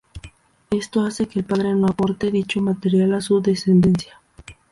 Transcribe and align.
Esto 0.71 1.01
hace 1.05 1.27
que 1.27 1.37
el 1.37 1.45
padre 1.45 1.75
no 1.75 1.85
aporte 1.85 2.31
dicho 2.31 2.59
material 2.59 3.13
a 3.13 3.21
su 3.21 3.39
descendencia. 3.39 4.19